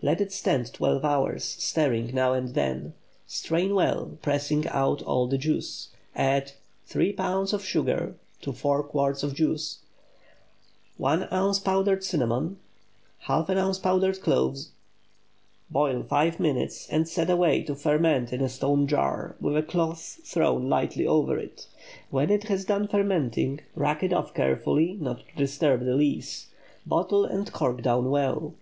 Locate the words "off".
24.12-24.32